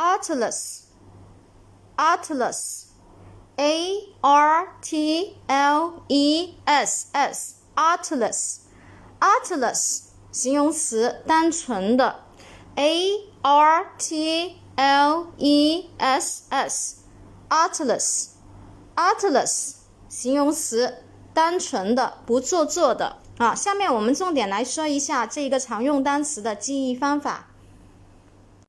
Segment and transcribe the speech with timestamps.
[0.00, 0.82] Artless,
[1.98, 2.90] artless,
[3.58, 4.94] a r t
[5.48, 8.58] l e s s, artless,
[9.20, 9.98] artless
[10.30, 12.14] 形容词，单纯的。
[12.76, 13.10] a
[13.42, 16.98] r t l e s s,
[17.50, 18.26] artless,
[18.94, 19.72] artless
[20.08, 20.98] 形容词，
[21.34, 23.16] 单纯的，不做作的。
[23.38, 27.46] 啊，下面我们重点来说一下这一个常用单词的记忆方法。